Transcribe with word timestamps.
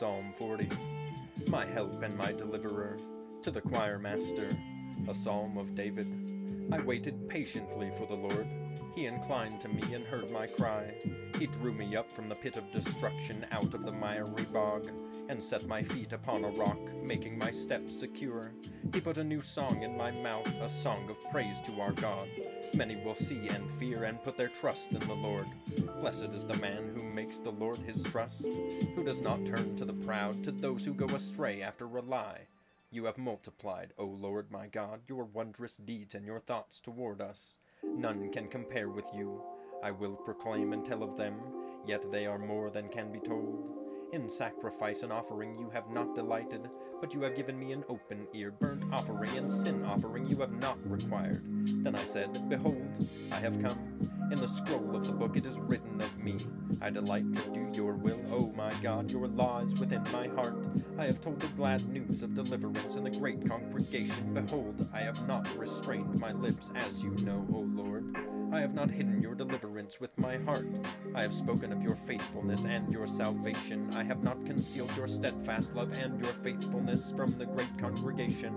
Psalm 0.00 0.30
40 0.38 0.66
My 1.50 1.66
help 1.66 2.02
and 2.02 2.16
my 2.16 2.32
deliverer, 2.32 2.96
to 3.42 3.50
the 3.50 3.60
choir 3.60 3.98
master, 3.98 4.48
a 5.06 5.12
psalm 5.12 5.58
of 5.58 5.74
David. 5.74 6.06
I 6.72 6.80
waited 6.80 7.28
patiently 7.28 7.90
for 7.98 8.06
the 8.06 8.14
Lord. 8.14 8.46
He 8.94 9.04
inclined 9.04 9.60
to 9.60 9.68
me 9.68 9.92
and 9.92 10.06
heard 10.06 10.30
my 10.30 10.46
cry. 10.46 10.94
He 11.40 11.46
drew 11.46 11.72
me 11.72 11.96
up 11.96 12.12
from 12.12 12.28
the 12.28 12.34
pit 12.34 12.58
of 12.58 12.70
destruction 12.70 13.46
out 13.50 13.72
of 13.72 13.86
the 13.86 13.92
miry 13.92 14.44
bog, 14.52 14.90
and 15.30 15.42
set 15.42 15.66
my 15.66 15.82
feet 15.82 16.12
upon 16.12 16.44
a 16.44 16.50
rock, 16.50 16.78
making 17.02 17.38
my 17.38 17.50
steps 17.50 17.98
secure. 17.98 18.52
He 18.92 19.00
put 19.00 19.16
a 19.16 19.24
new 19.24 19.40
song 19.40 19.82
in 19.82 19.96
my 19.96 20.10
mouth, 20.10 20.54
a 20.60 20.68
song 20.68 21.08
of 21.08 21.30
praise 21.30 21.62
to 21.62 21.80
our 21.80 21.92
God. 21.92 22.28
Many 22.74 22.96
will 22.96 23.14
see 23.14 23.48
and 23.48 23.70
fear 23.70 24.04
and 24.04 24.22
put 24.22 24.36
their 24.36 24.48
trust 24.48 24.92
in 24.92 25.00
the 25.08 25.14
Lord. 25.14 25.46
Blessed 26.02 26.28
is 26.34 26.44
the 26.44 26.58
man 26.58 26.92
who 26.94 27.04
makes 27.04 27.38
the 27.38 27.52
Lord 27.52 27.78
his 27.78 28.04
trust, 28.04 28.52
who 28.94 29.02
does 29.02 29.22
not 29.22 29.46
turn 29.46 29.76
to 29.76 29.86
the 29.86 29.94
proud, 29.94 30.44
to 30.44 30.52
those 30.52 30.84
who 30.84 30.92
go 30.92 31.06
astray 31.06 31.62
after 31.62 31.86
a 31.86 32.02
lie. 32.02 32.48
You 32.90 33.06
have 33.06 33.16
multiplied, 33.16 33.94
O 33.96 34.04
Lord 34.04 34.50
my 34.50 34.66
God, 34.66 35.00
your 35.08 35.24
wondrous 35.24 35.78
deeds 35.78 36.14
and 36.14 36.26
your 36.26 36.40
thoughts 36.40 36.80
toward 36.80 37.22
us. 37.22 37.56
None 37.82 38.30
can 38.30 38.46
compare 38.46 38.90
with 38.90 39.06
you. 39.14 39.40
I 39.82 39.90
will 39.90 40.14
proclaim 40.14 40.72
and 40.72 40.84
tell 40.84 41.02
of 41.02 41.16
them, 41.16 41.34
yet 41.86 42.10
they 42.12 42.26
are 42.26 42.38
more 42.38 42.70
than 42.70 42.88
can 42.88 43.10
be 43.10 43.20
told. 43.20 43.80
In 44.12 44.28
sacrifice 44.28 45.02
and 45.02 45.12
offering 45.12 45.56
you 45.56 45.70
have 45.70 45.88
not 45.88 46.14
delighted, 46.14 46.68
but 47.00 47.14
you 47.14 47.22
have 47.22 47.36
given 47.36 47.58
me 47.58 47.72
an 47.72 47.84
open 47.88 48.26
ear. 48.34 48.50
Burnt 48.50 48.84
offering 48.92 49.30
and 49.38 49.50
sin 49.50 49.84
offering 49.84 50.28
you 50.28 50.36
have 50.38 50.52
not 50.52 50.78
required. 50.90 51.42
Then 51.84 51.94
I 51.94 52.02
said, 52.02 52.48
Behold, 52.48 53.08
I 53.32 53.36
have 53.36 53.62
come. 53.62 53.78
In 54.30 54.40
the 54.40 54.48
scroll 54.48 54.94
of 54.94 55.06
the 55.06 55.12
book 55.12 55.36
it 55.36 55.46
is 55.46 55.58
written 55.58 56.00
of 56.00 56.18
me. 56.18 56.36
I 56.82 56.90
delight 56.90 57.32
to 57.32 57.50
do 57.50 57.70
your 57.72 57.94
will, 57.94 58.20
O 58.32 58.52
my 58.56 58.72
God. 58.82 59.10
Your 59.10 59.28
law 59.28 59.60
is 59.60 59.78
within 59.80 60.02
my 60.12 60.26
heart. 60.28 60.66
I 60.98 61.06
have 61.06 61.20
told 61.20 61.40
the 61.40 61.46
glad 61.54 61.88
news 61.88 62.22
of 62.22 62.34
deliverance 62.34 62.96
in 62.96 63.04
the 63.04 63.10
great 63.10 63.48
congregation. 63.48 64.34
Behold, 64.34 64.88
I 64.92 65.00
have 65.00 65.26
not 65.26 65.48
restrained 65.56 66.20
my 66.20 66.32
lips, 66.32 66.70
as 66.74 67.02
you 67.02 67.10
know, 67.22 67.46
O 67.52 67.60
Lord. 67.60 68.14
I 68.52 68.60
have 68.60 68.74
not 68.74 68.90
hidden 68.90 69.22
your 69.22 69.36
deliverance 69.36 70.00
with 70.00 70.18
my 70.18 70.36
heart. 70.38 70.66
I 71.14 71.22
have 71.22 71.32
spoken 71.32 71.72
of 71.72 71.84
your 71.84 71.94
faithfulness 71.94 72.64
and 72.64 72.92
your 72.92 73.06
salvation. 73.06 73.88
I 73.94 74.02
have 74.02 74.24
not 74.24 74.44
concealed 74.44 74.90
your 74.96 75.06
steadfast 75.06 75.76
love 75.76 75.96
and 75.96 76.20
your 76.20 76.32
faithfulness 76.32 77.12
from 77.12 77.30
the 77.38 77.46
great 77.46 77.78
congregation. 77.78 78.56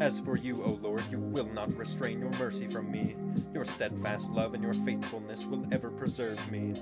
As 0.00 0.18
for 0.18 0.38
you, 0.38 0.64
O 0.64 0.78
Lord, 0.82 1.02
you 1.10 1.18
will 1.18 1.52
not 1.52 1.76
restrain 1.76 2.18
your 2.18 2.30
mercy 2.38 2.66
from 2.66 2.90
me. 2.90 3.14
Your 3.52 3.66
steadfast 3.66 4.32
love 4.32 4.54
and 4.54 4.64
your 4.64 4.72
faithfulness 4.72 5.44
will 5.44 5.66
ever 5.70 5.90
preserve 5.90 6.50
me. 6.50 6.72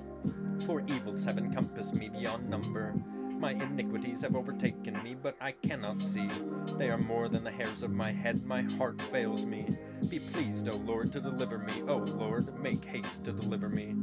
For 0.65 0.85
evils 0.87 1.25
have 1.25 1.39
encompassed 1.39 1.97
me 1.97 2.09
beyond 2.09 2.49
number. 2.49 2.95
My 3.41 3.51
iniquities 3.51 4.23
have 4.23 4.37
overtaken 4.37 5.03
me, 5.03 5.17
but 5.21 5.37
I 5.41 5.51
cannot 5.51 6.01
see. 6.01 6.29
They 6.77 6.91
are 6.91 6.99
more 6.99 7.29
than 7.29 7.43
the 7.43 7.51
hairs 7.51 7.83
of 7.83 7.91
my 7.91 8.13
head, 8.13 8.45
my 8.47 8.63
heart 8.63 9.01
fails 9.01 9.45
me. 9.45 9.67
Be 10.07 10.21
pleased, 10.21 10.69
O 10.69 10.77
Lord, 10.77 11.13
to 11.13 11.21
deliver 11.21 11.59
me. 11.59 11.83
O 11.87 11.97
Lord, 11.97 12.59
make 12.63 12.85
haste 12.85 13.25
to 13.25 13.33
deliver 13.33 13.69
me, 13.69 13.95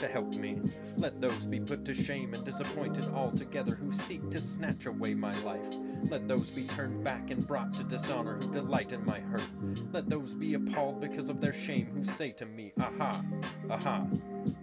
to 0.00 0.08
help 0.08 0.34
me. 0.34 0.60
Let 0.96 1.20
those 1.20 1.46
be 1.46 1.60
put 1.60 1.84
to 1.86 1.94
shame 1.94 2.34
and 2.34 2.44
disappointed 2.44 3.06
altogether 3.14 3.74
who 3.74 3.90
seek 3.90 4.28
to 4.30 4.40
snatch 4.40 4.86
away 4.86 5.14
my 5.14 5.34
life. 5.42 5.74
Let 6.10 6.28
those 6.28 6.50
be 6.50 6.64
turned 6.64 7.02
back 7.02 7.30
and 7.30 7.46
brought 7.46 7.72
to 7.74 7.84
dishonor 7.84 8.34
who 8.34 8.52
delight 8.52 8.92
in 8.92 9.04
my 9.06 9.20
hurt. 9.20 9.50
Let 9.92 10.10
those 10.10 10.34
be 10.34 10.54
appalled 10.54 11.00
because 11.00 11.30
of 11.30 11.40
their 11.40 11.54
shame 11.54 11.86
who 11.94 12.04
say 12.04 12.32
to 12.32 12.46
me, 12.46 12.72
Aha, 12.78 13.22
aha. 13.70 14.06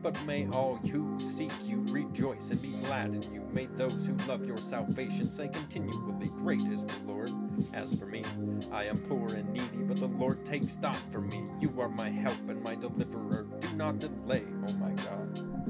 But 0.02 0.18
may 0.26 0.48
all 0.50 0.76
who 0.76 1.20
seek 1.20 1.52
you 1.64 1.84
rejoice 1.90 2.52
and 2.52 2.62
be 2.62 2.72
glad 2.86 3.14
in 3.14 3.34
you. 3.34 3.48
May 3.52 3.68
those 3.68 4.06
who 4.06 4.16
love 4.28 4.46
your 4.46 4.58
salvation 4.58 5.32
say 5.32 5.48
continually, 5.48 6.30
Great 6.30 6.62
is 6.62 6.86
the 6.86 7.04
Lord. 7.06 7.32
As 7.74 7.94
for 7.96 8.06
me, 8.06 8.24
I 8.72 8.86
am 8.86 8.98
poor 8.98 9.34
and 9.34 9.52
needy, 9.52 9.84
but 9.84 9.98
the 9.98 10.08
Lord 10.08 10.46
takes 10.46 10.78
thought 10.78 10.96
for 11.12 11.22
me. 11.22 11.44
You 11.60 11.80
are 11.80 11.90
my 11.90 12.10
help 12.10 12.38
and 12.50 12.64
my 12.64 12.76
deliverer. 12.76 13.48
Do 13.60 13.76
not 13.76 14.00
delay, 14.00 14.44
oh 14.68 14.74
my 14.74 14.92
God. 15.04 15.62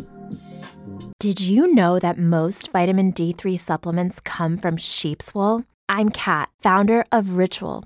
Did 1.19 1.39
you 1.39 1.73
know 1.73 1.99
that 1.99 2.17
most 2.17 2.71
vitamin 2.71 3.13
D3 3.13 3.59
supplements 3.59 4.19
come 4.19 4.57
from 4.57 4.77
sheep's 4.77 5.35
wool? 5.35 5.65
I'm 5.87 6.09
Kat, 6.09 6.49
founder 6.61 7.05
of 7.11 7.33
Ritual. 7.33 7.85